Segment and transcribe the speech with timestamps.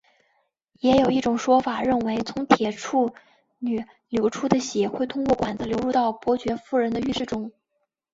[0.79, 3.13] 也有一种说法认为从铁处
[3.59, 7.51] 女流出的血会通过管子流入到伯爵夫人的浴室中。